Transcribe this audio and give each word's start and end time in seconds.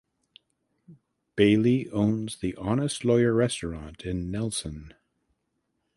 Baillie 1.37 1.87
owns 1.93 2.37
The 2.37 2.55
Honest 2.55 3.05
Lawyer 3.05 3.35
restaurant 3.35 4.01
in 4.01 4.31
Nelson. 4.31 4.95